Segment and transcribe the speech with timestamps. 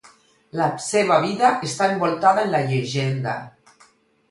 [0.59, 3.39] La seva vida està envoltada en la llegenda.